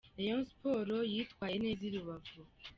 Rayon 0.17 0.43
Sports 0.51 1.09
yitwaye 1.13 1.55
neza 1.63 1.81
i 1.89 1.91
Rubavu. 1.93 2.39